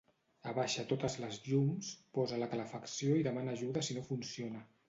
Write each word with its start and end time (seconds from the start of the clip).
Abaixa 0.51 0.85
totes 0.91 1.17
les 1.25 1.37
llums, 1.49 1.91
posa 2.19 2.41
la 2.45 2.49
calefacció 2.55 3.21
i 3.23 3.29
demana 3.31 3.55
ajuda 3.59 3.89
si 3.91 4.01
no 4.01 4.07
funciona 4.13 4.69